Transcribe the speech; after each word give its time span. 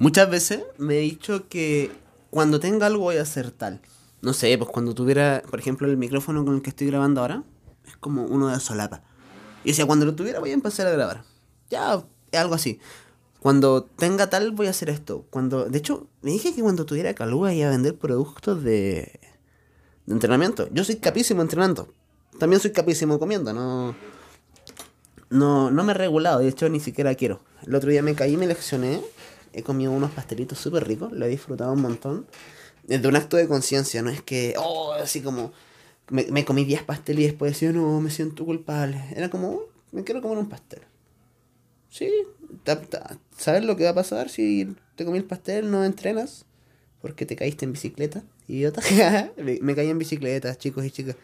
Muchas 0.00 0.30
veces 0.30 0.62
me 0.78 0.96
he 0.96 1.00
dicho 1.00 1.46
que 1.50 1.92
cuando 2.30 2.58
tenga 2.58 2.86
algo 2.86 3.02
voy 3.02 3.18
a 3.18 3.22
hacer 3.22 3.50
tal. 3.50 3.82
No 4.22 4.32
sé, 4.32 4.56
pues 4.56 4.70
cuando 4.70 4.94
tuviera, 4.94 5.42
por 5.50 5.60
ejemplo, 5.60 5.86
el 5.86 5.98
micrófono 5.98 6.42
con 6.42 6.54
el 6.54 6.62
que 6.62 6.70
estoy 6.70 6.86
grabando 6.86 7.20
ahora, 7.20 7.44
es 7.86 7.98
como 7.98 8.24
uno 8.24 8.48
de 8.48 8.58
solapa. 8.60 9.02
Y 9.62 9.68
decía, 9.68 9.84
cuando 9.84 10.06
lo 10.06 10.14
tuviera 10.14 10.40
voy 10.40 10.52
a 10.52 10.54
empezar 10.54 10.86
a 10.86 10.90
grabar. 10.92 11.24
Ya, 11.68 12.02
algo 12.32 12.54
así. 12.54 12.80
Cuando 13.40 13.82
tenga 13.82 14.30
tal 14.30 14.52
voy 14.52 14.68
a 14.68 14.70
hacer 14.70 14.88
esto. 14.88 15.26
Cuando, 15.28 15.66
de 15.66 15.76
hecho, 15.76 16.06
me 16.22 16.30
dije 16.30 16.54
que 16.54 16.62
cuando 16.62 16.86
tuviera 16.86 17.12
calúa 17.12 17.52
iba 17.52 17.68
a 17.68 17.70
vender 17.70 17.98
productos 17.98 18.64
de, 18.64 19.20
de 20.06 20.14
entrenamiento. 20.14 20.66
Yo 20.72 20.82
soy 20.82 20.96
capísimo 20.96 21.42
entrenando. 21.42 21.92
También 22.38 22.58
soy 22.62 22.70
capísimo 22.70 23.18
comiendo, 23.18 23.52
no 23.52 23.94
no, 25.30 25.70
no 25.70 25.84
me 25.84 25.92
he 25.92 25.94
regulado, 25.94 26.40
de 26.40 26.48
hecho 26.48 26.68
ni 26.68 26.80
siquiera 26.80 27.14
quiero. 27.14 27.40
El 27.66 27.74
otro 27.74 27.90
día 27.90 28.02
me 28.02 28.14
caí, 28.14 28.36
me 28.36 28.46
leccioné, 28.46 29.00
he 29.52 29.62
comido 29.62 29.92
unos 29.92 30.10
pastelitos 30.10 30.58
súper 30.58 30.86
ricos, 30.86 31.12
lo 31.12 31.26
he 31.26 31.28
disfrutado 31.28 31.72
un 31.72 31.82
montón. 31.82 32.26
Desde 32.84 33.08
un 33.08 33.16
acto 33.16 33.36
de 33.36 33.46
conciencia, 33.46 34.02
no 34.02 34.10
es 34.10 34.22
que, 34.22 34.54
oh, 34.58 34.92
así 34.92 35.20
como, 35.20 35.52
me, 36.10 36.44
comí 36.44 36.64
10 36.64 36.82
pasteles 36.82 37.24
y 37.24 37.26
después 37.28 37.52
decía, 37.52 37.72
no, 37.72 38.00
me 38.00 38.10
siento 38.10 38.44
culpable. 38.44 39.02
Era 39.14 39.30
como, 39.30 39.62
me 39.92 40.04
quiero 40.04 40.22
comer 40.22 40.38
un 40.38 40.48
pastel. 40.48 40.80
Sí, 41.88 42.10
¿sabes 43.36 43.64
lo 43.64 43.76
que 43.76 43.84
va 43.84 43.90
a 43.90 43.94
pasar 43.94 44.28
si 44.28 44.76
te 44.96 45.04
comí 45.04 45.18
el 45.18 45.24
pastel, 45.24 45.70
no 45.70 45.84
entrenas? 45.84 46.46
Porque 47.00 47.26
te 47.26 47.36
caíste 47.36 47.64
en 47.64 47.72
bicicleta, 47.72 48.22
idiota. 48.46 48.80
me, 49.36 49.74
caí 49.74 49.88
en 49.88 49.98
bicicleta, 49.98 50.56
chicos 50.56 50.84
y 50.84 50.90
chicas. 50.90 51.16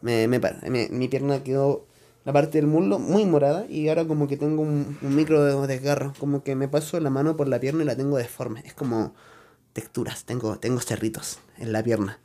Me, 0.00 0.28
me, 0.28 0.40
mi 0.90 1.08
pierna 1.08 1.42
quedó 1.42 1.87
la 2.28 2.34
parte 2.34 2.58
del 2.58 2.66
muslo 2.66 2.98
muy 2.98 3.24
morada 3.24 3.64
y 3.70 3.88
ahora 3.88 4.06
como 4.06 4.28
que 4.28 4.36
tengo 4.36 4.60
un, 4.60 4.98
micro 5.00 5.42
de 5.42 5.66
desgarro, 5.66 6.12
como 6.18 6.42
que 6.42 6.54
me 6.56 6.68
paso 6.68 7.00
la 7.00 7.08
mano 7.08 7.38
por 7.38 7.48
la 7.48 7.58
pierna 7.58 7.84
y 7.84 7.86
la 7.86 7.96
tengo 7.96 8.18
deforme, 8.18 8.62
es 8.66 8.74
como 8.74 9.14
texturas, 9.72 10.26
tengo, 10.26 10.58
tengo 10.58 10.78
cerritos 10.80 11.38
en 11.56 11.72
la 11.72 11.82
pierna. 11.82 12.20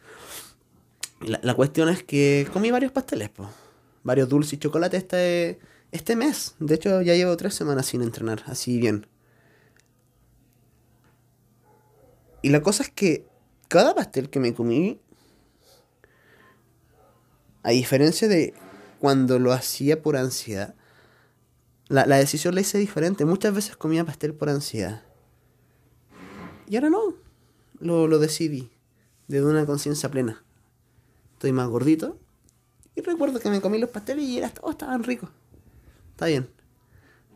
La, 1.22 1.54
cuestión 1.54 1.88
es 1.88 2.04
que 2.04 2.46
comí 2.52 2.70
varios 2.70 2.92
pasteles, 2.92 3.30
pues 3.30 3.48
varios 4.04 4.28
dulces 4.28 4.52
y 4.52 4.58
chocolate 4.58 4.98
este, 4.98 5.60
este 5.94 6.18
mes, 6.18 6.56
de 6.60 6.76
hecho 6.76 7.02
ya 7.02 7.16
llevo 7.16 7.38
tres 7.38 7.54
semanas 7.54 7.86
sin 7.86 8.02
entrenar, 8.02 8.44
así 8.48 8.80
bien. 8.80 9.08
Y 12.42 12.50
la 12.50 12.62
cosa 12.62 12.84
es 12.84 12.90
que 12.90 13.26
cada 13.70 13.96
pastel 13.96 14.30
que 14.30 14.42
me 14.42 14.54
comí, 14.54 15.00
a 17.64 17.70
diferencia 17.70 18.28
de 18.28 18.54
cuando 19.04 19.38
lo 19.38 19.52
hacía 19.52 20.02
por 20.02 20.16
ansiedad, 20.16 20.76
la, 21.90 22.06
decisión 22.06 22.56
la 22.56 22.62
hice 22.62 22.78
diferente. 22.78 23.26
Muchas 23.26 23.54
veces 23.54 23.76
comía 23.76 24.06
pastel 24.06 24.34
por 24.34 24.48
ansiedad. 24.48 25.04
Y 26.70 26.78
ahora 26.78 26.90
no. 26.90 27.14
Lo, 27.80 28.08
lo 28.08 28.18
decidí. 28.18 28.72
Desde 29.28 29.46
una 29.46 29.66
conciencia 29.66 30.10
plena. 30.10 30.42
Estoy 31.34 31.52
más 31.52 31.68
gordito. 31.68 32.18
Y 32.96 33.02
recuerdo 33.02 33.42
que 33.42 33.50
me 33.50 33.60
comí 33.60 33.78
los 33.78 33.90
pasteles 33.90 34.24
y 34.24 34.38
era, 34.38 34.48
todos 34.48 34.72
estaban 34.72 35.04
ricos. 35.04 35.30
Está 36.12 36.28
bien. 36.28 36.48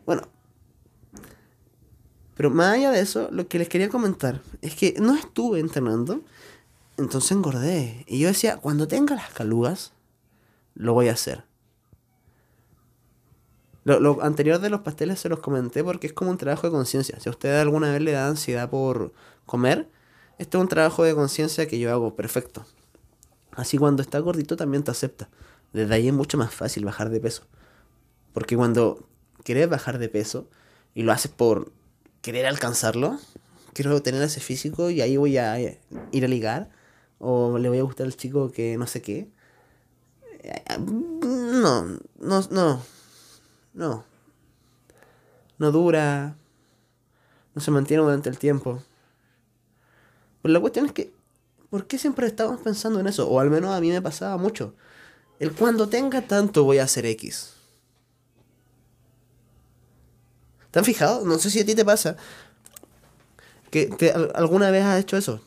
Bueno. 0.05 0.21
Pero 2.35 2.49
más 2.49 2.75
allá 2.75 2.91
de 2.91 3.01
eso, 3.01 3.27
lo 3.29 3.49
que 3.49 3.59
les 3.59 3.67
quería 3.67 3.89
comentar 3.89 4.41
es 4.61 4.73
que 4.73 4.95
no 5.01 5.15
estuve 5.15 5.59
entrenando. 5.59 6.21
Entonces 6.95 7.33
engordé. 7.33 8.05
Y 8.07 8.19
yo 8.19 8.29
decía, 8.29 8.55
cuando 8.55 8.87
tenga 8.87 9.15
las 9.15 9.33
calugas, 9.33 9.91
lo 10.73 10.93
voy 10.93 11.09
a 11.09 11.11
hacer. 11.11 11.46
Lo, 13.87 14.21
anterior 14.21 14.59
de 14.59 14.69
los 14.69 14.81
pasteles 14.81 15.17
se 15.17 15.29
los 15.29 15.39
comenté 15.39 15.81
porque 15.81 16.07
es 16.07 16.13
como 16.13 16.29
un 16.29 16.37
trabajo 16.37 16.67
de 16.67 16.71
conciencia. 16.71 17.17
Si 17.21 17.29
a 17.29 17.31
usted 17.31 17.57
alguna 17.57 17.89
vez 17.89 18.01
le 18.01 18.11
da 18.11 18.27
ansiedad 18.27 18.69
por 18.69 19.13
comer, 19.45 19.87
este 20.37 20.57
es 20.57 20.61
un 20.61 20.67
trabajo 20.67 21.05
de 21.05 21.15
conciencia 21.15 21.69
que 21.69 21.79
yo 21.79 21.89
hago 21.89 22.13
perfecto. 22.13 22.65
Así 23.53 23.77
cuando 23.77 24.01
está 24.01 24.19
gordito 24.19 24.57
también 24.57 24.83
te 24.83 24.91
acepta. 24.91 25.29
Desde 25.71 25.95
ahí 25.95 26.09
es 26.09 26.13
mucho 26.13 26.37
más 26.37 26.53
fácil 26.53 26.83
bajar 26.83 27.09
de 27.09 27.21
peso. 27.21 27.43
Porque 28.33 28.57
cuando 28.57 29.07
quieres 29.45 29.69
bajar 29.69 29.99
de 29.99 30.09
peso 30.09 30.49
y 30.93 31.03
lo 31.03 31.13
haces 31.13 31.31
por 31.31 31.71
querer 32.21 32.45
alcanzarlo, 32.45 33.17
quiero 33.71 34.01
tener 34.01 34.21
ese 34.21 34.41
físico 34.41 34.89
y 34.89 34.99
ahí 34.99 35.15
voy 35.15 35.37
a 35.37 35.57
ir 35.61 36.25
a 36.25 36.27
ligar 36.27 36.71
o 37.19 37.57
le 37.57 37.69
voy 37.69 37.79
a 37.79 37.83
gustar 37.83 38.05
al 38.05 38.17
chico 38.17 38.51
que 38.51 38.77
no 38.77 38.85
sé 38.85 39.01
qué. 39.01 39.29
Eh, 40.43 40.61
no, 40.77 41.85
no, 42.19 42.41
no. 42.51 42.96
No. 43.77 44.03
No 45.59 45.71
dura. 45.71 46.35
No 47.53 47.61
se 47.61 47.71
mantiene 47.71 48.01
durante 48.01 48.27
el 48.27 48.39
tiempo. 48.39 48.81
Pero 50.41 50.53
la 50.53 50.59
cuestión 50.59 50.87
es 50.87 50.91
que, 50.91 51.13
¿por 51.69 51.85
qué 51.85 51.99
siempre 51.99 52.25
estamos 52.25 52.59
pensando 52.59 52.99
en 52.99 53.07
eso? 53.07 53.29
O 53.29 53.39
al 53.39 53.51
menos 53.51 53.69
a 53.69 53.79
mí 53.79 53.91
me 53.91 54.01
pasaba 54.01 54.35
mucho. 54.37 54.73
El 55.39 55.53
cuando 55.53 55.87
tenga 55.87 56.23
tanto 56.23 56.63
voy 56.63 56.79
a 56.79 56.85
hacer 56.85 57.05
X. 57.05 57.53
¿Te 60.71 60.79
han 60.79 60.85
fijado? 60.85 61.23
No 61.23 61.37
sé 61.37 61.51
si 61.51 61.59
a 61.59 61.65
ti 61.65 61.75
te 61.75 61.85
pasa. 61.85 62.17
Que 63.69 64.11
alguna 64.33 64.71
vez 64.71 64.83
has 64.83 64.99
hecho 64.99 65.17
eso. 65.17 65.39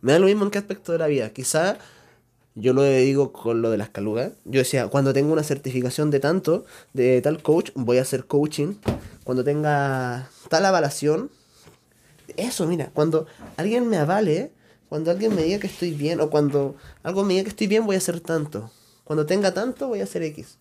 Me 0.00 0.12
da 0.12 0.20
lo 0.20 0.26
mismo 0.26 0.44
en 0.44 0.52
qué 0.52 0.58
aspecto 0.58 0.92
de 0.92 0.98
la 0.98 1.08
vida. 1.08 1.30
Quizá 1.30 1.78
yo 2.54 2.74
lo 2.74 2.82
digo 2.84 3.32
con 3.32 3.62
lo 3.62 3.70
de 3.70 3.78
las 3.78 3.88
calugas. 3.88 4.32
Yo 4.44 4.60
decía, 4.60 4.88
cuando 4.88 5.12
tengo 5.12 5.32
una 5.32 5.42
certificación 5.42 6.10
de 6.10 6.20
tanto, 6.20 6.64
de 6.92 7.22
tal 7.22 7.42
coach, 7.42 7.70
voy 7.74 7.98
a 7.98 8.02
hacer 8.02 8.26
coaching. 8.26 8.74
Cuando 9.24 9.44
tenga 9.44 10.28
tal 10.48 10.66
avalación. 10.66 11.30
Eso, 12.36 12.66
mira, 12.66 12.90
cuando 12.92 13.26
alguien 13.56 13.88
me 13.88 13.96
avale, 13.96 14.52
cuando 14.88 15.10
alguien 15.10 15.34
me 15.34 15.42
diga 15.42 15.58
que 15.58 15.66
estoy 15.66 15.92
bien, 15.92 16.20
o 16.20 16.30
cuando 16.30 16.76
algo 17.02 17.24
me 17.24 17.34
diga 17.34 17.44
que 17.44 17.50
estoy 17.50 17.66
bien, 17.66 17.86
voy 17.86 17.96
a 17.96 17.98
hacer 17.98 18.20
tanto. 18.20 18.70
Cuando 19.04 19.26
tenga 19.26 19.54
tanto, 19.54 19.88
voy 19.88 20.00
a 20.00 20.04
hacer 20.04 20.22
X. 20.22 20.58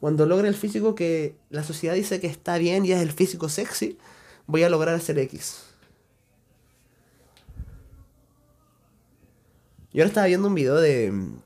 Cuando 0.00 0.26
logre 0.26 0.48
el 0.48 0.54
físico 0.54 0.94
que 0.94 1.36
la 1.50 1.62
sociedad 1.62 1.94
dice 1.94 2.20
que 2.20 2.26
está 2.26 2.58
bien 2.58 2.84
y 2.84 2.92
es 2.92 3.00
el 3.00 3.12
físico 3.12 3.48
sexy, 3.48 3.98
voy 4.46 4.62
a 4.62 4.70
lograr 4.70 4.94
hacer 4.94 5.18
X. 5.18 5.69
Yo 9.92 10.02
ahora 10.02 10.08
estaba 10.08 10.26
viendo 10.28 10.46
un 10.46 10.54
video 10.54 10.76
de 10.76 11.10
mm, 11.10 11.42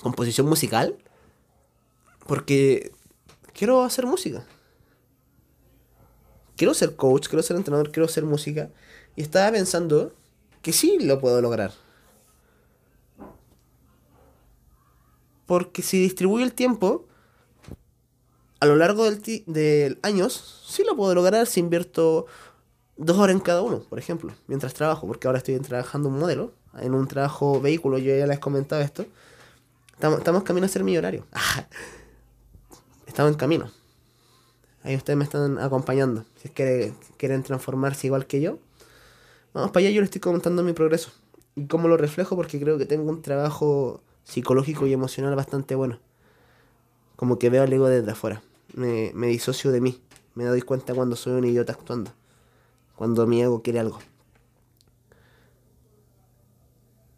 composición 0.00 0.48
musical 0.48 0.96
porque 2.26 2.92
quiero 3.52 3.82
hacer 3.82 4.06
música. 4.06 4.46
Quiero 6.56 6.72
ser 6.72 6.96
coach, 6.96 7.28
quiero 7.28 7.42
ser 7.42 7.56
entrenador, 7.56 7.90
quiero 7.92 8.06
hacer 8.06 8.24
música. 8.24 8.70
Y 9.16 9.22
estaba 9.22 9.52
pensando 9.52 10.14
que 10.62 10.72
sí 10.72 10.98
lo 11.00 11.20
puedo 11.20 11.42
lograr. 11.42 11.72
Porque 15.46 15.82
si 15.82 16.00
distribuyo 16.00 16.44
el 16.44 16.54
tiempo 16.54 17.06
a 18.60 18.66
lo 18.66 18.76
largo 18.76 19.04
del, 19.04 19.20
del 19.46 19.98
años, 20.02 20.64
sí 20.66 20.84
lo 20.84 20.96
puedo 20.96 21.14
lograr 21.14 21.46
si 21.46 21.60
invierto 21.60 22.24
dos 22.96 23.18
horas 23.18 23.36
en 23.36 23.40
cada 23.40 23.60
uno, 23.60 23.80
por 23.80 23.98
ejemplo, 23.98 24.32
mientras 24.46 24.72
trabajo, 24.72 25.06
porque 25.06 25.26
ahora 25.26 25.38
estoy 25.38 25.58
trabajando 25.58 26.08
un 26.08 26.18
modelo 26.18 26.54
en 26.80 26.94
un 26.94 27.06
trabajo 27.08 27.60
vehículo, 27.60 27.98
yo 27.98 28.16
ya 28.16 28.26
les 28.26 28.36
he 28.36 28.40
comentado 28.40 28.82
esto. 28.82 29.06
Estamos, 29.92 30.18
estamos 30.18 30.42
camino 30.42 30.66
a 30.66 30.68
ser 30.68 30.84
millonarios. 30.84 31.24
estamos 33.06 33.32
en 33.32 33.38
camino. 33.38 33.70
Ahí 34.82 34.96
ustedes 34.96 35.16
me 35.16 35.24
están 35.24 35.58
acompañando. 35.58 36.24
Si 36.36 36.48
es 36.48 36.92
quieren 37.16 37.42
transformarse 37.42 38.06
igual 38.06 38.26
que 38.26 38.40
yo, 38.40 38.58
vamos 39.54 39.70
para 39.70 39.86
allá. 39.86 39.94
Yo 39.94 40.00
les 40.00 40.08
estoy 40.08 40.20
comentando 40.20 40.62
mi 40.62 40.72
progreso. 40.72 41.10
Y 41.56 41.66
cómo 41.66 41.88
lo 41.88 41.96
reflejo, 41.96 42.36
porque 42.36 42.60
creo 42.60 42.76
que 42.76 42.84
tengo 42.84 43.08
un 43.10 43.22
trabajo 43.22 44.02
psicológico 44.24 44.86
y 44.86 44.92
emocional 44.92 45.34
bastante 45.36 45.74
bueno. 45.74 46.00
Como 47.16 47.38
que 47.38 47.48
veo 47.48 47.62
al 47.62 47.72
ego 47.72 47.88
desde 47.88 48.10
afuera. 48.10 48.42
Me, 48.74 49.12
me 49.14 49.28
disocio 49.28 49.70
de 49.70 49.80
mí. 49.80 50.02
Me 50.34 50.44
doy 50.44 50.62
cuenta 50.62 50.94
cuando 50.94 51.16
soy 51.16 51.34
un 51.34 51.44
idiota 51.44 51.72
actuando. 51.72 52.12
Cuando 52.96 53.26
mi 53.26 53.40
ego 53.40 53.62
quiere 53.62 53.78
algo. 53.78 54.00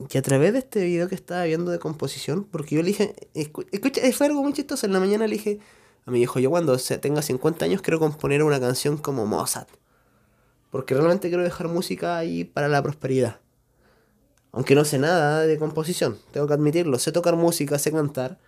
Que 0.08 0.18
a 0.18 0.22
través 0.22 0.52
de 0.52 0.58
este 0.58 0.84
video 0.84 1.08
que 1.08 1.14
estaba 1.14 1.44
viendo 1.44 1.70
de 1.70 1.78
composición, 1.78 2.44
porque 2.44 2.74
yo 2.74 2.82
le 2.82 2.88
dije, 2.88 3.14
escucha, 3.34 4.02
fue 4.12 4.26
algo 4.26 4.42
muy 4.42 4.52
chistoso, 4.52 4.86
en 4.86 4.92
la 4.92 5.00
mañana 5.00 5.26
le 5.26 5.36
dije 5.36 5.58
a 6.04 6.10
mi 6.10 6.20
hijo, 6.20 6.38
yo 6.38 6.50
cuando 6.50 6.76
tenga 6.76 7.22
50 7.22 7.64
años 7.64 7.82
quiero 7.82 7.98
componer 7.98 8.42
una 8.42 8.60
canción 8.60 8.98
como 8.98 9.26
Mozart, 9.26 9.70
porque 10.70 10.94
realmente 10.94 11.28
quiero 11.28 11.42
dejar 11.42 11.68
música 11.68 12.18
ahí 12.18 12.44
para 12.44 12.68
la 12.68 12.82
prosperidad. 12.82 13.40
Aunque 14.52 14.74
no 14.74 14.84
sé 14.84 14.98
nada 14.98 15.40
de 15.40 15.58
composición, 15.58 16.18
tengo 16.30 16.46
que 16.46 16.54
admitirlo, 16.54 16.98
sé 16.98 17.12
tocar 17.12 17.36
música, 17.36 17.78
sé 17.78 17.90
cantar, 17.90 18.38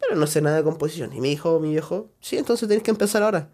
pero 0.00 0.16
no 0.16 0.26
sé 0.26 0.40
nada 0.40 0.56
de 0.56 0.64
composición. 0.64 1.12
Y 1.12 1.20
mi 1.20 1.32
hijo, 1.32 1.60
mi 1.60 1.70
viejo, 1.70 2.10
sí, 2.20 2.36
entonces 2.38 2.68
tenés 2.68 2.82
que 2.82 2.90
empezar 2.90 3.22
ahora. 3.22 3.50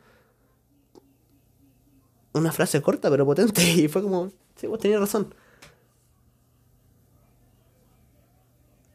Una 2.33 2.51
frase 2.53 2.81
corta 2.83 3.11
pero 3.11 3.25
potente, 3.27 3.63
y 3.77 3.89
fue 3.89 4.03
como, 4.03 4.31
sí, 4.57 4.67
vos 4.67 4.79
tenías 4.79 5.01
razón. 5.01 5.35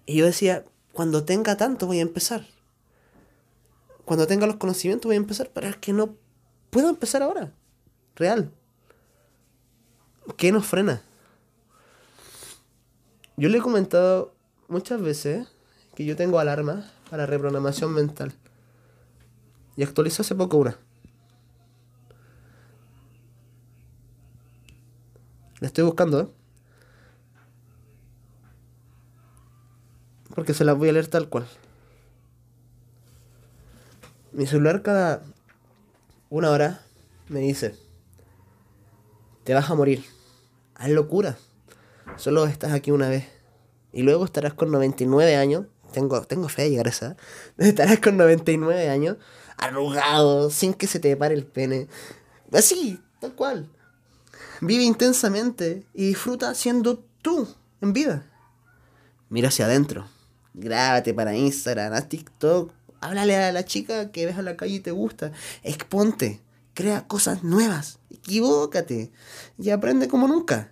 Y 0.10 0.16
yo 0.16 0.26
decía, 0.26 0.66
cuando 0.92 1.24
tenga 1.24 1.56
tanto 1.56 1.86
voy 1.86 2.00
a 2.00 2.02
empezar. 2.02 2.48
Cuando 4.06 4.26
tenga 4.26 4.48
los 4.48 4.56
conocimientos 4.56 5.08
voy 5.08 5.14
a 5.14 5.18
empezar, 5.18 5.52
pero 5.54 5.68
es 5.68 5.78
que 5.78 5.94
no 5.94 6.16
puedo 6.72 6.90
empezar 6.90 7.22
ahora. 7.22 7.54
real. 8.16 8.52
¿Qué 10.36 10.52
nos 10.52 10.66
frena? 10.66 11.04
Yo 13.38 13.50
le 13.50 13.60
he 13.60 13.62
comentado 13.62 14.34
muchas 14.68 15.00
veces 15.00 15.48
que 15.94 16.06
yo 16.06 16.16
tengo 16.16 16.40
alarmas 16.40 16.92
para 17.12 17.28
reprogramación 17.28 17.94
mental. 17.94 18.34
Y 19.76 19.84
actualizó 19.84 20.24
hace 20.24 20.34
poco 20.34 20.58
una. 20.58 20.76
La 25.60 25.68
estoy 25.68 25.84
buscando, 25.84 26.22
¿eh? 26.22 26.39
Porque 30.40 30.54
se 30.54 30.64
las 30.64 30.78
voy 30.78 30.88
a 30.88 30.94
leer 30.94 31.08
tal 31.08 31.28
cual. 31.28 31.46
Mi 34.32 34.48
celular 34.48 34.82
cada 34.84 35.22
una 36.30 36.50
hora 36.50 36.82
me 37.28 37.42
dice, 37.42 37.76
te 39.44 39.54
vas 39.54 39.70
a 39.70 39.76
morir. 39.76 40.06
Haz 40.76 40.92
locura. 40.92 41.38
Solo 42.16 42.46
estás 42.46 42.72
aquí 42.72 42.90
una 42.90 43.10
vez. 43.10 43.28
Y 43.92 44.04
luego 44.04 44.24
estarás 44.24 44.54
con 44.54 44.72
99 44.72 45.36
años. 45.36 45.66
Tengo, 45.92 46.22
tengo 46.22 46.48
fe 46.48 46.62
de 46.62 46.70
llegar 46.70 46.88
a 46.88 46.92
esa. 46.92 47.18
Estarás 47.58 48.00
con 48.00 48.16
99 48.16 48.90
años, 48.90 49.18
arrugado, 49.58 50.50
sin 50.52 50.74
que 50.74 50.88
se 50.88 51.02
te 51.02 51.18
pare 51.18 51.36
el 51.36 51.46
pene. 51.46 51.90
Así, 52.54 53.02
tal 53.20 53.36
cual. 53.36 53.68
Vive 54.62 54.84
intensamente 54.84 55.86
y 55.94 56.08
disfruta 56.08 56.56
siendo 56.56 57.04
tú 57.22 57.46
en 57.82 57.92
vida. 57.92 58.26
Mira 59.28 59.50
hacia 59.50 59.66
adentro. 59.66 60.08
Grábate 60.54 61.14
para 61.14 61.36
Instagram, 61.36 61.94
a 61.94 62.02
TikTok. 62.02 62.74
Háblale 63.02 63.38
a 63.38 63.52
la 63.52 63.66
chica 63.66 64.12
que 64.12 64.26
ves 64.26 64.38
a 64.38 64.42
la 64.42 64.58
calle 64.58 64.76
y 64.76 64.80
te 64.80 64.92
gusta. 64.92 65.32
Exponte. 65.64 66.42
Crea 66.74 67.08
cosas 67.08 67.44
nuevas. 67.44 68.00
Equivócate. 68.10 69.12
Y 69.58 69.70
aprende 69.70 70.08
como 70.08 70.28
nunca. 70.28 70.72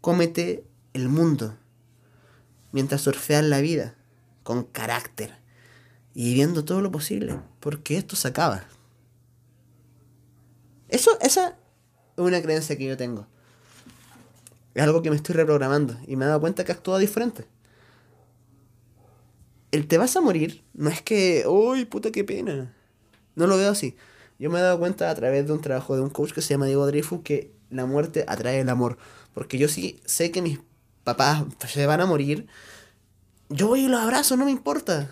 Cómete 0.00 0.64
el 0.92 1.08
mundo. 1.08 1.56
Mientras 2.72 3.02
surfeas 3.02 3.44
la 3.44 3.60
vida. 3.60 3.94
Con 4.42 4.64
carácter. 4.64 5.36
Y 6.14 6.24
viviendo 6.24 6.64
todo 6.64 6.80
lo 6.80 6.90
posible. 6.90 7.38
Porque 7.60 7.96
esto 7.96 8.16
se 8.16 8.28
acaba. 8.28 8.64
Eso, 10.88 11.18
esa 11.20 11.48
es 11.48 12.24
una 12.24 12.42
creencia 12.42 12.76
que 12.76 12.86
yo 12.86 12.96
tengo. 12.96 13.26
Es 14.74 14.82
algo 14.82 15.02
que 15.02 15.10
me 15.10 15.16
estoy 15.16 15.34
reprogramando. 15.34 15.98
Y 16.06 16.16
me 16.16 16.24
he 16.24 16.28
dado 16.28 16.40
cuenta 16.40 16.64
que 16.64 16.72
actúa 16.72 16.98
diferente 16.98 17.46
el 19.72 19.88
te 19.88 19.98
vas 19.98 20.14
a 20.16 20.20
morir 20.20 20.62
no 20.74 20.90
es 20.90 21.02
que, 21.02 21.44
uy, 21.48 21.86
puta, 21.86 22.12
qué 22.12 22.22
pena. 22.22 22.74
No 23.34 23.46
lo 23.46 23.56
veo 23.56 23.70
así. 23.72 23.96
Yo 24.38 24.50
me 24.50 24.58
he 24.58 24.62
dado 24.62 24.78
cuenta 24.78 25.10
a 25.10 25.14
través 25.14 25.46
de 25.46 25.52
un 25.52 25.60
trabajo 25.60 25.96
de 25.96 26.02
un 26.02 26.10
coach 26.10 26.32
que 26.32 26.42
se 26.42 26.50
llama 26.50 26.66
Diego 26.66 26.86
Dreyfus 26.86 27.22
que 27.22 27.52
la 27.70 27.86
muerte 27.86 28.24
atrae 28.28 28.60
el 28.60 28.68
amor. 28.68 28.98
Porque 29.34 29.56
yo 29.56 29.68
sí 29.68 30.00
sé 30.04 30.30
que 30.30 30.42
mis 30.42 30.60
papás 31.04 31.44
se 31.66 31.86
van 31.86 32.02
a 32.02 32.06
morir. 32.06 32.46
Yo 33.48 33.68
voy 33.68 33.80
y 33.80 33.88
los 33.88 34.00
abrazo, 34.00 34.36
no 34.36 34.44
me 34.44 34.50
importa. 34.50 35.10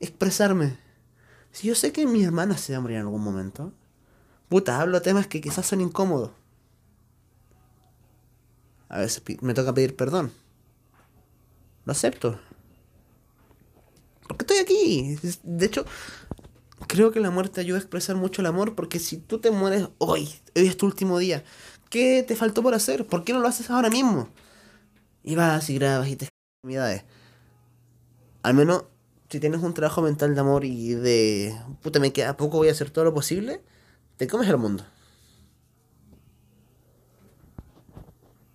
Expresarme. 0.00 0.78
Si 1.52 1.68
yo 1.68 1.74
sé 1.74 1.92
que 1.92 2.06
mi 2.06 2.24
hermana 2.24 2.56
se 2.56 2.72
va 2.72 2.78
a 2.78 2.80
morir 2.80 2.96
en 2.96 3.02
algún 3.02 3.22
momento, 3.22 3.72
puta, 4.48 4.80
hablo 4.80 5.02
temas 5.02 5.26
que 5.26 5.42
quizás 5.42 5.66
son 5.66 5.82
incómodos. 5.82 6.30
A 8.88 8.98
veces 8.98 9.22
me 9.42 9.52
toca 9.52 9.74
pedir 9.74 9.94
perdón. 9.94 10.32
Acepto. 11.90 12.38
Porque 14.28 14.44
estoy 14.44 14.58
aquí. 14.58 15.18
De 15.42 15.66
hecho, 15.66 15.84
creo 16.86 17.10
que 17.10 17.20
la 17.20 17.30
muerte 17.30 17.60
ayuda 17.60 17.78
a 17.78 17.80
expresar 17.80 18.16
mucho 18.16 18.42
el 18.42 18.46
amor 18.46 18.74
porque 18.74 18.98
si 18.98 19.16
tú 19.16 19.40
te 19.40 19.50
mueres 19.50 19.88
hoy, 19.98 20.28
hoy 20.54 20.66
es 20.66 20.76
tu 20.76 20.86
último 20.86 21.18
día, 21.18 21.42
¿qué 21.88 22.24
te 22.26 22.36
faltó 22.36 22.62
por 22.62 22.74
hacer? 22.74 23.06
¿Por 23.06 23.24
qué 23.24 23.32
no 23.32 23.40
lo 23.40 23.48
haces 23.48 23.70
ahora 23.70 23.90
mismo? 23.90 24.28
Y 25.24 25.34
vas 25.34 25.68
y 25.68 25.74
grabas 25.74 26.08
y 26.08 26.16
te 26.16 26.28
actividades. 26.62 27.04
Al 28.42 28.54
menos 28.54 28.84
si 29.28 29.40
tienes 29.40 29.62
un 29.62 29.74
trabajo 29.74 30.02
mental 30.02 30.34
de 30.34 30.40
amor 30.40 30.64
y 30.64 30.94
de 30.94 31.56
puta 31.82 31.98
me 32.00 32.12
queda 32.12 32.36
poco, 32.36 32.58
voy 32.58 32.68
a 32.68 32.72
hacer 32.72 32.90
todo 32.90 33.04
lo 33.04 33.14
posible, 33.14 33.62
te 34.16 34.26
comes 34.26 34.48
el 34.48 34.58
mundo. 34.58 34.84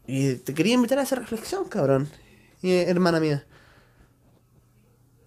Y 0.07 0.35
te 0.35 0.53
quería 0.53 0.75
invitar 0.75 0.99
a 0.99 1.03
esa 1.03 1.15
reflexión, 1.15 1.65
cabrón 1.65 2.07
hermana 2.71 3.19
mía, 3.19 3.45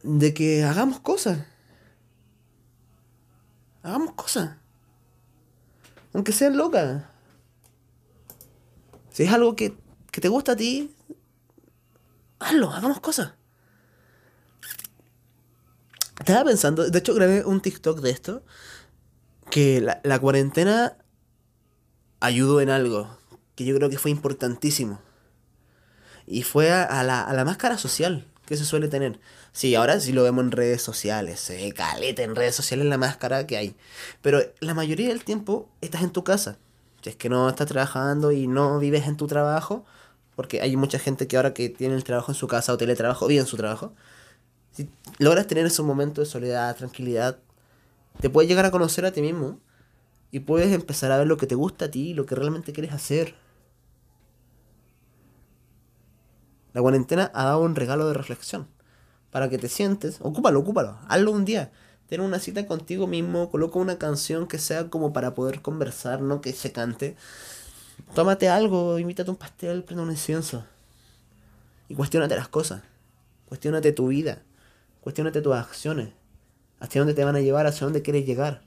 de 0.03 0.35
que 0.35 0.65
hagamos 0.65 1.01
cosas. 1.01 1.47
Hagamos 3.83 4.15
cosas. 4.15 4.57
Aunque 6.13 6.33
sean 6.33 6.57
locas. 6.57 7.05
Si 9.11 9.25
es 9.25 9.33
algo 9.33 9.57
que, 9.57 9.77
que 10.11 10.21
te 10.21 10.29
gusta 10.29 10.53
a 10.53 10.57
ti, 10.57 10.95
hazlo, 12.39 12.71
hagamos 12.71 13.01
cosas. 13.01 13.35
Estaba 16.19 16.45
pensando, 16.45 16.89
de 16.89 16.99
hecho 16.99 17.15
grabé 17.15 17.45
un 17.45 17.61
TikTok 17.61 18.01
de 18.01 18.11
esto, 18.11 18.43
que 19.51 19.81
la, 19.81 20.01
la 20.05 20.19
cuarentena 20.19 20.99
ayudó 22.21 22.61
en 22.61 22.71
algo, 22.71 23.19
que 23.55 23.65
yo 23.65 23.75
creo 23.77 23.89
que 23.89 23.99
fue 23.99 24.11
importantísimo. 24.11 25.01
Y 26.31 26.43
fue 26.43 26.71
a, 26.73 27.03
la, 27.03 27.23
a 27.23 27.33
la 27.33 27.45
máscara 27.45 27.79
social 27.79 28.27
que 28.47 28.57
se 28.57 28.65
suele 28.65 28.89
tener. 28.89 29.19
Sí, 29.53 29.75
ahora 29.75 30.01
sí 30.01 30.13
lo 30.13 30.23
vemos 30.23 30.45
en 30.45 30.53
redes 30.53 30.83
sociales, 30.83 31.41
se 31.41 31.73
caleta 31.73 32.23
en 32.23 32.35
redes 32.37 32.55
sociales 32.55 32.87
la 32.87 32.97
máscara 32.97 33.47
que 33.47 33.57
hay. 33.57 33.77
Pero 34.23 34.41
la 34.61 34.75
mayoría 34.75 35.09
del 35.09 35.25
tiempo 35.25 35.69
estás 35.81 36.03
en 36.03 36.11
tu 36.11 36.25
casa. 36.25 36.57
Si 37.03 37.11
es 37.11 37.17
que 37.17 37.29
no 37.29 37.49
estás 37.49 37.69
trabajando 37.69 38.33
y 38.33 38.47
no 38.47 38.79
vives 38.79 39.07
en 39.07 39.17
tu 39.17 39.27
trabajo, 39.27 39.85
porque 40.35 40.61
hay 40.61 40.77
mucha 40.77 40.99
gente 40.99 41.27
que 41.27 41.37
ahora 41.37 41.53
que 41.53 41.69
tiene 41.69 41.95
el 41.95 42.05
trabajo 42.05 42.33
en 42.33 42.37
su 42.37 42.47
casa 42.47 42.73
o 42.73 42.79
teletrabajo, 42.79 43.27
vive 43.27 43.41
en 43.41 43.47
su 43.47 43.57
trabajo. 43.57 43.93
Si 44.73 44.89
logras 45.19 45.47
tener 45.47 45.67
esos 45.67 45.85
momentos 45.85 46.27
de 46.27 46.31
soledad, 46.31 46.77
tranquilidad, 46.77 47.39
te 48.21 48.31
puedes 48.31 48.49
llegar 48.49 48.65
a 48.65 48.71
conocer 48.71 49.05
a 49.05 49.13
ti 49.13 49.21
mismo 49.21 49.59
y 50.31 50.41
puedes 50.41 50.73
empezar 50.73 51.11
a 51.13 51.19
ver 51.19 51.27
lo 51.27 51.37
que 51.37 51.47
te 51.47 51.55
gusta 51.55 51.87
a 51.87 51.91
ti, 51.91 52.15
lo 52.15 52.27
que 52.27 52.35
realmente 52.35 52.73
quieres 52.73 52.93
hacer. 52.93 53.35
La 56.79 56.83
cuarentena 56.83 57.33
ha 57.35 57.43
dado 57.43 57.63
un 57.63 57.75
regalo 57.75 58.07
de 58.07 58.15
reflexión. 58.15 58.69
Para 59.33 59.51
que 59.51 59.59
te 59.59 59.69
sientes, 59.69 60.19
ocúpalo, 60.21 60.61
ocúpalo, 60.61 60.97
hazlo 61.09 61.33
un 61.33 61.45
día. 61.45 61.73
Ten 62.09 62.21
una 62.21 62.39
cita 62.39 62.69
contigo 62.69 63.09
mismo, 63.09 63.51
coloca 63.51 63.81
una 63.81 63.99
canción 63.99 64.47
que 64.47 64.61
sea 64.61 64.89
como 64.89 65.13
para 65.13 65.35
poder 65.35 65.61
conversar, 65.61 66.21
no 66.21 66.41
que 66.41 66.53
se 66.53 66.71
cante. 66.71 67.17
Tómate 68.15 68.49
algo, 68.49 68.97
invítate 69.01 69.29
un 69.29 69.37
pastel, 69.37 69.83
prende 69.83 70.05
un 70.05 70.13
incienso. 70.13 70.65
Y 71.89 71.97
cuestionate 71.97 72.37
las 72.37 72.47
cosas. 72.47 72.83
Cuestionate 73.47 73.91
tu 73.91 74.07
vida. 74.07 74.45
Cuestionate 75.01 75.43
tus 75.43 75.57
acciones. 75.57 76.11
Hacia 76.79 77.01
dónde 77.01 77.15
te 77.15 77.25
van 77.25 77.35
a 77.35 77.41
llevar, 77.41 77.67
hacia 77.67 77.87
dónde 77.87 78.03
quieres 78.03 78.25
llegar. 78.25 78.63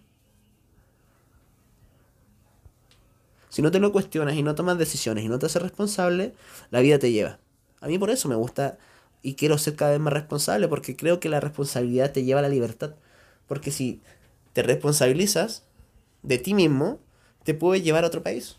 Si 3.47 3.61
no 3.61 3.71
te 3.71 3.79
lo 3.79 3.93
cuestionas 3.93 4.35
y 4.35 4.43
no 4.43 4.53
tomas 4.53 4.77
decisiones 4.77 5.23
y 5.23 5.29
no 5.29 5.39
te 5.39 5.45
haces 5.45 5.61
responsable, 5.61 6.33
la 6.71 6.81
vida 6.81 6.99
te 6.99 7.13
lleva. 7.13 7.39
A 7.81 7.87
mí 7.87 7.99
por 7.99 8.09
eso 8.09 8.29
me 8.29 8.35
gusta 8.35 8.77
y 9.21 9.35
quiero 9.35 9.57
ser 9.57 9.75
cada 9.75 9.91
vez 9.91 9.99
más 9.99 10.13
responsable 10.13 10.67
porque 10.67 10.95
creo 10.95 11.19
que 11.19 11.29
la 11.29 11.39
responsabilidad 11.39 12.11
te 12.11 12.23
lleva 12.23 12.39
a 12.39 12.43
la 12.43 12.49
libertad. 12.49 12.95
Porque 13.47 13.71
si 13.71 14.01
te 14.53 14.63
responsabilizas 14.63 15.63
de 16.23 16.37
ti 16.37 16.53
mismo, 16.53 16.99
te 17.43 17.53
puede 17.53 17.81
llevar 17.81 18.03
a 18.03 18.07
otro 18.07 18.23
país. 18.23 18.57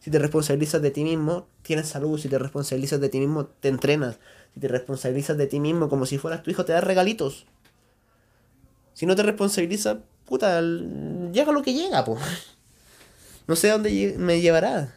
Si 0.00 0.10
te 0.10 0.18
responsabilizas 0.18 0.82
de 0.82 0.90
ti 0.90 1.02
mismo, 1.02 1.48
tienes 1.62 1.88
salud. 1.88 2.18
Si 2.18 2.28
te 2.28 2.38
responsabilizas 2.38 3.00
de 3.00 3.08
ti 3.08 3.18
mismo, 3.18 3.46
te 3.46 3.68
entrenas. 3.68 4.18
Si 4.54 4.60
te 4.60 4.68
responsabilizas 4.68 5.36
de 5.36 5.46
ti 5.46 5.58
mismo 5.58 5.88
como 5.88 6.06
si 6.06 6.18
fueras 6.18 6.42
tu 6.42 6.50
hijo, 6.50 6.64
te 6.64 6.72
das 6.72 6.84
regalitos. 6.84 7.46
Si 8.94 9.04
no 9.04 9.16
te 9.16 9.22
responsabilizas, 9.22 9.98
puta, 10.24 10.60
llega 10.60 11.52
lo 11.52 11.62
que 11.62 11.74
llega, 11.74 12.04
pues. 12.04 12.22
No 13.48 13.54
sé 13.54 13.70
a 13.70 13.74
dónde 13.74 14.16
me 14.18 14.40
llevará. 14.40 14.92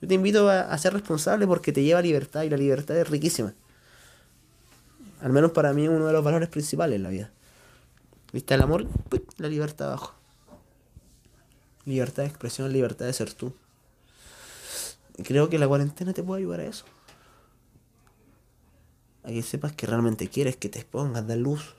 Yo 0.00 0.06
te 0.06 0.14
invito 0.14 0.48
a, 0.48 0.76
ser 0.78 0.92
responsable 0.92 1.46
porque 1.46 1.72
te 1.72 1.82
lleva 1.82 1.98
a 1.98 2.02
libertad 2.02 2.42
y 2.42 2.50
la 2.50 2.56
libertad 2.56 2.96
es 2.96 3.08
riquísima. 3.08 3.54
Al 5.20 5.32
menos 5.32 5.50
para 5.50 5.72
mí 5.72 5.84
es 5.84 5.88
uno 5.88 6.06
de 6.06 6.12
los 6.12 6.22
valores 6.22 6.48
principales 6.48 6.96
en 6.96 7.02
la 7.02 7.08
vida. 7.08 7.30
¿Viste 8.32 8.54
el 8.54 8.62
amor? 8.62 8.86
La 9.38 9.48
libertad 9.48 9.88
abajo. 9.88 10.14
Libertad 11.84 12.22
de 12.22 12.28
expresión, 12.28 12.72
libertad 12.72 13.06
de 13.06 13.12
ser 13.12 13.32
tú. 13.32 13.52
Y 15.16 15.24
creo 15.24 15.48
que 15.48 15.58
la 15.58 15.66
cuarentena 15.66 16.12
te 16.12 16.22
puede 16.22 16.42
ayudar 16.42 16.60
a 16.60 16.66
eso. 16.66 16.84
A 19.24 19.28
que 19.28 19.42
sepas 19.42 19.72
que 19.72 19.86
realmente 19.86 20.28
quieres 20.28 20.56
que 20.56 20.68
te 20.68 20.78
expongas, 20.78 21.26
dar 21.26 21.38
luz. 21.38 21.74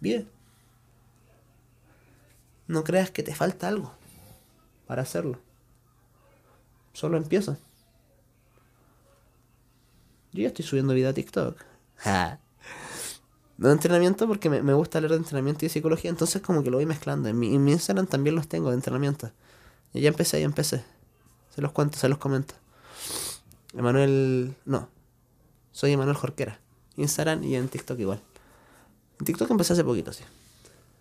Bien. 0.00 0.37
No 2.68 2.84
creas 2.84 3.10
que 3.10 3.22
te 3.22 3.34
falta 3.34 3.66
algo 3.66 3.92
para 4.86 5.02
hacerlo. 5.02 5.40
Solo 6.92 7.16
empieza. 7.16 7.58
Yo 10.32 10.42
ya 10.42 10.48
estoy 10.48 10.64
subiendo 10.64 10.94
vida 10.94 11.10
a 11.10 11.14
TikTok. 11.14 11.56
No 13.58 13.66
de 13.66 13.74
entrenamiento 13.74 14.28
porque 14.28 14.48
me, 14.48 14.72
gusta 14.72 15.00
leer 15.00 15.10
de 15.10 15.16
entrenamiento 15.16 15.64
y 15.64 15.66
de 15.66 15.72
psicología, 15.72 16.10
entonces 16.10 16.40
como 16.40 16.62
que 16.62 16.70
lo 16.70 16.76
voy 16.76 16.86
mezclando. 16.86 17.28
En 17.28 17.36
mi, 17.36 17.56
en 17.56 17.64
mi 17.64 17.72
Instagram 17.72 18.06
también 18.06 18.36
los 18.36 18.46
tengo 18.46 18.68
de 18.68 18.76
entrenamiento. 18.76 19.32
Y 19.92 20.00
ya 20.00 20.08
empecé, 20.10 20.38
ya 20.38 20.46
empecé. 20.46 20.84
Se 21.52 21.60
los 21.60 21.72
cuento, 21.72 21.98
se 21.98 22.08
los 22.08 22.18
comento. 22.18 22.54
Emanuel. 23.74 24.54
No. 24.64 24.88
Soy 25.72 25.90
Emanuel 25.90 26.16
Jorquera. 26.16 26.60
Instagram 26.96 27.42
y 27.42 27.56
en 27.56 27.68
TikTok 27.68 27.98
igual. 27.98 28.20
En 29.18 29.26
TikTok 29.26 29.50
empecé 29.50 29.72
hace 29.72 29.82
poquito, 29.82 30.12
sí. 30.12 30.22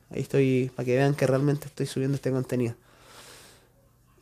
Ahí 0.10 0.22
estoy, 0.22 0.72
para 0.76 0.86
que 0.86 0.96
vean 0.96 1.16
que 1.16 1.28
realmente 1.28 1.68
estoy 1.68 1.86
subiendo 1.86 2.16
este 2.16 2.32
contenido. 2.32 2.76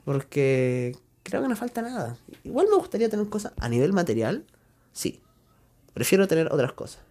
Porque 0.03 0.97
creo 1.23 1.41
que 1.41 1.47
no 1.47 1.55
falta 1.55 1.81
nada. 1.81 2.17
Igual 2.43 2.67
me 2.69 2.75
gustaría 2.75 3.09
tener 3.09 3.27
cosas 3.29 3.53
a 3.59 3.69
nivel 3.69 3.93
material, 3.93 4.45
sí. 4.93 5.21
Prefiero 5.93 6.27
tener 6.27 6.51
otras 6.51 6.73
cosas. 6.73 7.01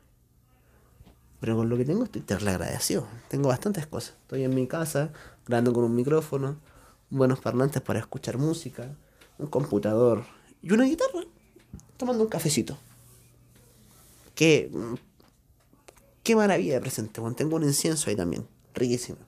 Pero 1.41 1.57
con 1.57 1.69
lo 1.69 1.77
que 1.77 1.85
tengo 1.85 2.05
estoy 2.05 2.23
terrible 2.23 2.51
agradecido. 2.51 3.07
Tengo 3.29 3.49
bastantes 3.49 3.87
cosas. 3.87 4.15
Estoy 4.23 4.45
en 4.45 4.55
mi 4.55 4.67
casa, 4.67 5.11
grabando 5.47 5.73
con 5.73 5.85
un 5.85 5.95
micrófono, 5.95 6.57
buenos 7.11 7.41
parlantes 7.41 7.83
para 7.83 7.99
escuchar 7.99 8.39
música, 8.39 8.97
un 9.39 9.47
computador 9.47 10.25
y 10.63 10.73
una 10.73 10.85
guitarra, 10.85 11.21
tomando 11.97 12.23
un 12.23 12.29
cafecito. 12.29 12.79
Qué, 14.35 14.71
qué 16.23 16.35
maravilla 16.35 16.75
de 16.75 16.81
presente, 16.81 17.21
Tengo 17.37 17.57
un 17.57 17.65
incienso 17.65 18.11
ahí 18.11 18.17
también, 18.17 18.49
riquísimo. 18.75 19.19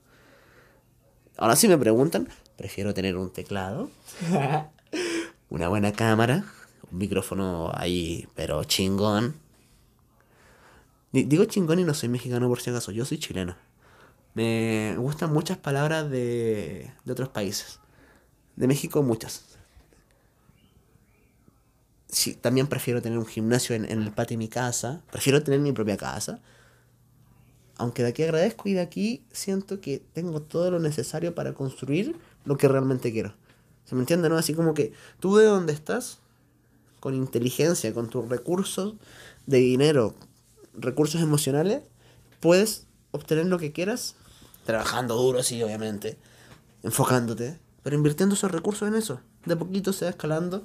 Ahora 1.37 1.57
sí 1.57 1.69
me 1.69 1.79
preguntan, 1.79 2.29
prefiero 2.57 2.95
tener 2.95 3.17
un 3.17 3.31
teclado, 3.31 3.91
una 5.51 5.69
buena 5.69 5.93
cámara, 5.93 6.45
un 6.91 6.99
micrófono 6.99 7.71
ahí, 7.75 8.27
pero 8.35 8.65
chingón. 8.65 9.35
Digo 11.13 11.45
chingón 11.47 11.79
y 11.79 11.85
no 11.85 11.95
soy 11.95 12.09
mexicano 12.09 12.49
por 12.49 12.61
si 12.61 12.71
acaso, 12.71 12.93
yo 12.93 13.05
soy 13.05 13.19
chileno. 13.19 13.57
Me 14.35 14.95
gustan 14.99 15.33
muchas 15.33 15.57
palabras 15.57 16.11
de, 16.11 16.93
de 17.05 17.13
otros 17.13 17.31
países. 17.31 17.81
De 18.57 18.67
México 18.67 19.03
muchas. 19.03 19.57
Sí, 22.09 22.35
también 22.35 22.67
prefiero 22.67 23.01
tener 23.01 23.19
un 23.19 23.27
gimnasio 23.27 23.75
en, 23.75 23.91
en, 23.91 24.03
el 24.03 24.13
patio 24.13 24.35
de 24.35 24.39
mi 24.39 24.49
casa. 24.49 25.03
Prefiero 25.11 25.43
tener 25.43 25.61
mi 25.61 25.73
propia 25.73 25.97
casa. 25.97 26.41
Aunque 27.79 28.03
de 28.03 28.11
aquí 28.11 28.23
agradezco 28.23 28.69
y 28.69 28.75
de 28.75 28.81
aquí 28.81 29.25
siento 29.33 29.81
que 29.81 30.03
tengo 30.13 30.41
todo 30.41 30.71
lo 30.71 30.79
necesario 30.81 31.35
para 31.35 31.53
construir 31.53 32.17
lo 32.45 32.57
que 32.57 32.69
realmente 32.69 33.13
quiero. 33.13 33.35
¿Se 33.85 33.95
me 33.95 34.01
entiende, 34.01 34.29
no? 34.29 34.37
Así 34.37 34.55
como 34.55 34.75
que 34.75 34.93
tú 35.21 35.37
de 35.37 35.47
donde 35.47 35.73
estás, 35.73 36.19
con 37.01 37.15
inteligencia, 37.15 37.93
con 37.93 38.09
tus 38.09 38.29
recursos 38.29 38.95
de 39.47 39.59
dinero, 39.59 40.15
recursos 40.75 41.21
emocionales, 41.21 41.83
puedes 42.41 42.87
obtener 43.13 43.47
lo 43.47 43.59
que 43.59 43.73
quieras 43.73 44.17
Trabajando 44.67 45.15
duro, 45.15 45.45
sí, 45.45 45.63
obviamente. 45.63 46.19
Enfocándote. 46.83 47.57
Pero 47.85 47.97
invirtiendo 47.97 48.35
esos 48.35 48.51
recursos 48.51 48.89
en 48.89 48.97
eso. 48.97 49.21
De 49.45 49.55
poquito 49.55 49.93
se 49.93 50.07
va 50.07 50.11
escalando. 50.11 50.65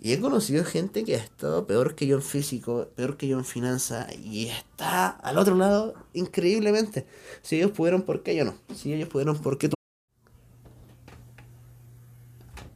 Y 0.00 0.14
he 0.14 0.20
conocido 0.20 0.64
gente 0.64 1.04
que 1.04 1.14
ha 1.14 1.18
estado 1.18 1.66
peor 1.66 1.94
que 1.94 2.06
yo 2.06 2.16
en 2.16 2.22
físico, 2.22 2.88
peor 2.96 3.18
que 3.18 3.28
yo 3.28 3.38
en 3.38 3.44
finanzas, 3.44 4.10
y 4.16 4.46
está 4.46 5.08
al 5.08 5.36
otro 5.36 5.54
lado 5.56 5.94
increíblemente. 6.14 7.06
Si 7.42 7.56
ellos 7.56 7.72
pudieron, 7.72 8.02
¿por 8.02 8.22
qué 8.22 8.34
yo 8.34 8.44
no? 8.44 8.54
Si 8.74 8.94
ellos 8.94 9.10
pudieron, 9.10 9.38
¿por 9.38 9.58
qué 9.58 9.68
tú? 9.68 9.74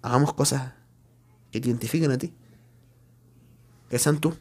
Hagamos 0.02 0.34
cosas 0.34 0.74
que 1.50 1.60
te 1.60 1.68
identifiquen 1.68 2.10
a 2.12 2.18
ti. 2.18 2.34
Que 3.88 3.98
sean 3.98 4.20
tú. 4.20 4.36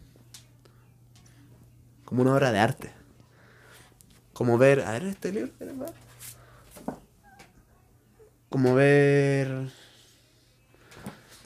Como 2.04 2.22
una 2.22 2.34
obra 2.34 2.52
de 2.52 2.60
arte. 2.60 2.92
Como 4.34 4.58
ver. 4.58 4.82
A 4.82 4.92
ver, 4.92 5.04
este 5.04 5.32
libro 5.32 5.54
como 8.54 8.76
ver 8.76 9.72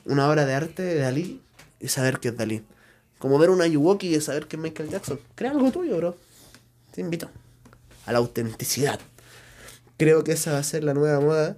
una 0.07 0.29
obra 0.29 0.45
de 0.45 0.53
arte 0.53 0.81
de 0.81 0.99
Dalí 0.99 1.41
y 1.79 1.87
saber 1.87 2.19
que 2.19 2.29
es 2.29 2.37
Dalí. 2.37 2.63
Como 3.19 3.37
ver 3.37 3.49
una 3.49 3.67
Yuwoki 3.67 4.15
y 4.15 4.21
saber 4.21 4.47
que 4.47 4.55
es 4.55 4.61
Michael 4.61 4.89
Jackson. 4.89 5.19
Crea 5.35 5.51
algo 5.51 5.71
tuyo, 5.71 5.97
bro. 5.97 6.17
Te 6.91 7.01
invito 7.01 7.29
a 8.05 8.11
la 8.11 8.19
autenticidad. 8.19 8.99
Creo 9.97 10.23
que 10.23 10.33
esa 10.33 10.53
va 10.53 10.59
a 10.59 10.63
ser 10.63 10.83
la 10.83 10.93
nueva 10.93 11.19
moda 11.19 11.57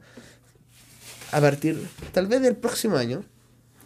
a 1.31 1.41
partir, 1.41 1.87
tal 2.13 2.27
vez 2.27 2.41
del 2.41 2.55
próximo 2.55 2.97
año. 2.97 3.23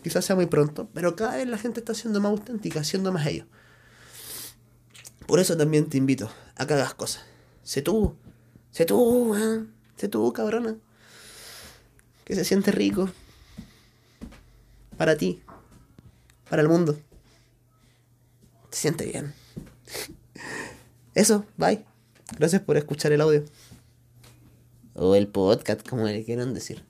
Quizás 0.04 0.26
sea 0.26 0.36
muy 0.36 0.46
pronto, 0.46 0.90
pero 0.94 1.16
cada 1.16 1.38
vez 1.38 1.48
la 1.48 1.58
gente 1.58 1.80
está 1.80 1.94
siendo 1.94 2.20
más 2.20 2.32
auténtica, 2.32 2.84
siendo 2.84 3.12
más 3.12 3.26
ellos. 3.26 3.48
Por 5.26 5.40
eso 5.40 5.58
también 5.58 5.90
te 5.90 5.98
invito 5.98 6.30
a 6.56 6.68
que 6.68 6.74
hagas 6.74 6.94
cosas. 6.94 7.24
Sé 7.64 7.82
tú, 7.82 8.16
sé 8.72 8.86
tú, 8.86 9.36
¿eh? 9.36 9.66
sé 9.98 10.10
tú, 10.10 10.32
cabrona 10.34 10.76
que 12.24 12.36
se 12.36 12.46
siente 12.46 12.72
rico 12.72 13.10
para 14.98 15.18
ti, 15.18 15.42
para 16.50 16.62
el 16.62 16.70
mundo. 16.70 16.98
Se 18.72 18.82
siente 18.82 19.06
bien. 19.06 19.34
Eso, 21.14 21.46
bye. 21.58 21.86
Gracias 22.38 22.62
por 22.62 22.78
escuchar 22.78 23.12
el 23.12 23.22
audio. 23.22 23.44
O 24.96 25.16
el 25.16 25.28
podcast, 25.28 25.88
como 25.88 26.06
le 26.06 26.24
quieran 26.24 26.54
decir. 26.54 26.84